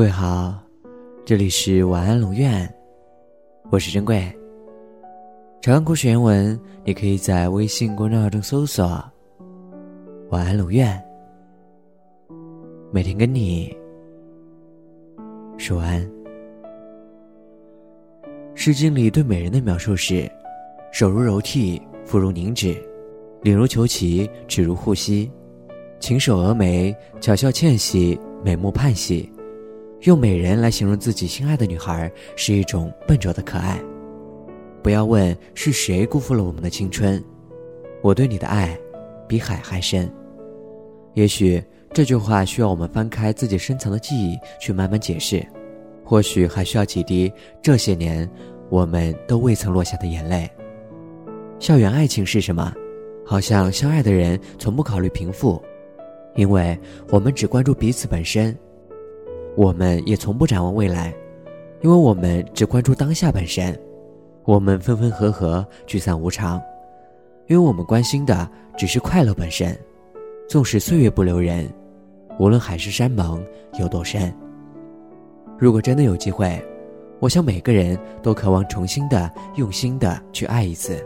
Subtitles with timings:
[0.00, 0.58] 各位好，
[1.26, 2.66] 这里是晚安龙院，
[3.70, 4.34] 我是珍贵。
[5.60, 8.86] 长按故事原文，你可以在微信公众号中搜索
[10.32, 10.98] “晚安龙院”，
[12.90, 13.76] 每天跟你
[15.58, 16.02] 说晚安。
[18.54, 20.26] 《诗经》里对美人的描述是：
[20.94, 22.74] 手如柔荑，肤如凝脂，
[23.42, 25.30] 领如虬蛴，齿如护膝，
[25.98, 29.30] 琴手蛾眉，巧笑倩兮，美目盼兮。
[30.02, 33.78] 用美人来形容自己心爱的女孩，是一种笨拙的可爱。
[34.82, 37.22] 不要问是谁辜负了我们的青春，
[38.02, 38.78] 我对你的爱，
[39.28, 40.10] 比海还深。
[41.12, 45.46] 也许这句话需要我们翻开自己深藏的记忆去慢慢解释，
[46.02, 48.26] 或许还需要几滴这些年
[48.70, 50.48] 我们都未曾落下的眼泪。
[51.58, 52.72] 校园爱情是什么？
[53.26, 55.62] 好像相爱的人从不考虑贫富，
[56.36, 56.78] 因为
[57.10, 58.56] 我们只关注彼此本身。
[59.56, 61.14] 我们也从不展望未来，
[61.82, 63.78] 因为我们只关注当下本身。
[64.44, 66.60] 我们分分合合，聚散无常，
[67.46, 69.78] 因为我们关心的只是快乐本身。
[70.48, 71.72] 纵使岁月不留人，
[72.38, 73.44] 无论海誓山盟
[73.78, 74.34] 有多深。
[75.58, 76.60] 如果真的有机会，
[77.20, 81.04] 我想每个人都渴望重新的、用心的去爱一次。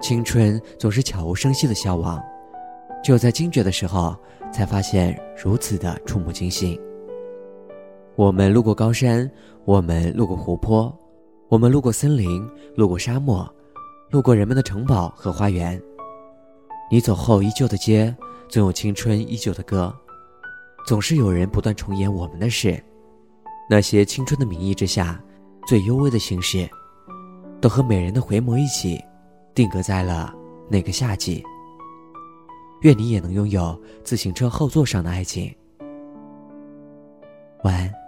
[0.00, 2.22] 青春总是悄无声息的消亡，
[3.02, 4.14] 只有在惊觉的时候，
[4.52, 6.78] 才发现如此的触目惊心。
[8.14, 9.30] 我们路过高山，
[9.64, 10.94] 我们路过湖泊，
[11.48, 12.46] 我们路过森林，
[12.76, 13.48] 路过沙漠，
[14.10, 15.80] 路过人们的城堡和花园。
[16.90, 18.14] 你走后依旧的街，
[18.48, 19.94] 总有青春依旧的歌，
[20.86, 22.78] 总是有人不断重演我们的事。
[23.68, 25.18] 那些青春的名义之下，
[25.66, 26.68] 最幽微的心事，
[27.62, 29.02] 都和美人的回眸一起，
[29.54, 30.34] 定格在了
[30.68, 31.42] 那个夏季。
[32.82, 35.50] 愿你也能拥有自行车后座上的爱情。
[37.64, 38.01] 晚安。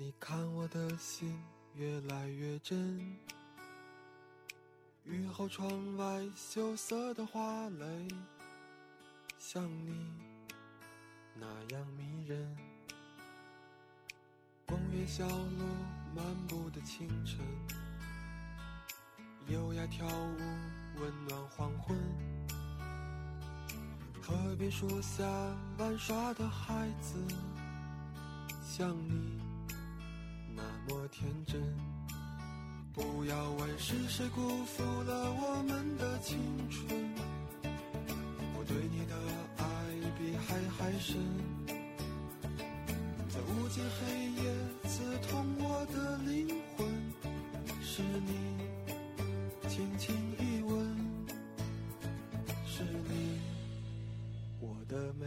[0.00, 1.36] 你看我的心
[1.74, 3.00] 越来越真。
[5.02, 8.06] 雨后窗外羞涩的花蕾，
[9.40, 10.06] 像你
[11.34, 12.56] 那样迷人。
[14.68, 15.64] 公园小路
[16.14, 17.40] 漫步的清晨，
[19.48, 20.38] 优雅跳舞，
[21.00, 21.98] 温暖黄昏。
[24.22, 25.24] 河边树下
[25.76, 27.18] 玩耍的孩子，
[28.62, 29.40] 像你
[31.18, 31.60] 天真。
[32.92, 36.38] 不要问是谁辜负了我们的青
[36.70, 36.86] 春，
[38.54, 39.16] 我对你的
[39.56, 39.64] 爱
[40.16, 41.16] 比海还深。
[43.28, 44.42] 在无尽黑夜
[44.84, 46.86] 刺痛我的灵魂，
[47.82, 48.32] 是你
[49.68, 50.96] 轻轻一吻，
[52.64, 53.40] 是你。
[54.60, 55.26] 我的美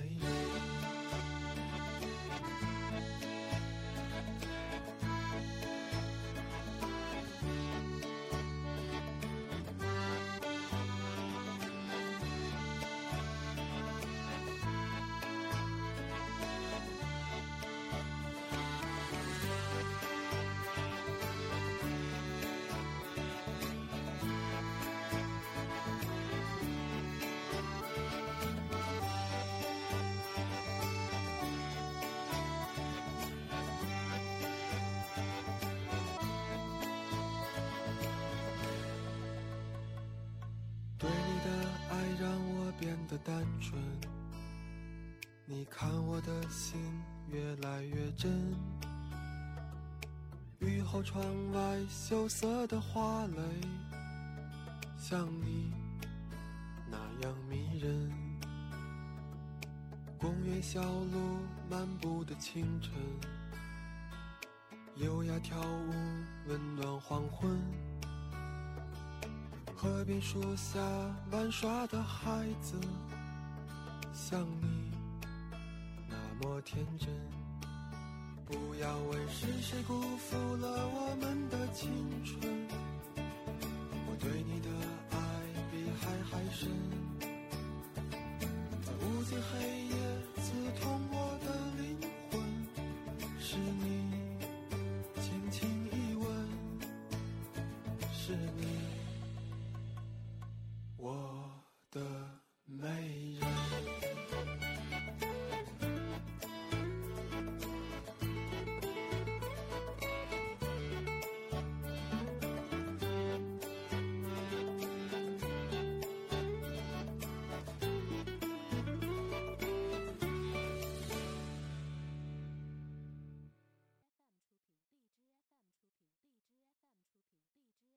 [42.81, 43.79] 变得单纯，
[45.45, 46.81] 你看我的心
[47.29, 48.55] 越来越真。
[50.57, 53.37] 雨后窗外羞涩的花蕾，
[54.97, 55.72] 像你
[56.89, 58.11] 那样迷人。
[60.17, 61.37] 公园小路
[61.69, 62.93] 漫步的清晨，
[64.95, 65.93] 优雅跳舞，
[66.47, 67.61] 温暖黄昏。
[69.81, 70.79] 河边树下
[71.31, 72.79] 玩耍的孩子，
[74.13, 74.91] 像你
[76.07, 77.09] 那么天真，
[78.45, 81.89] 不要问是谁辜负了我们的青
[82.23, 82.37] 春，
[84.05, 84.69] 我对你的
[85.09, 85.17] 爱
[85.72, 86.69] 比海还深，
[88.83, 89.95] 在无尽黑夜
[90.35, 91.47] 刺痛我的
[91.81, 91.97] 灵
[92.29, 92.39] 魂，
[93.39, 94.13] 是你
[95.19, 96.23] 轻轻一吻。
[98.13, 98.80] 是你。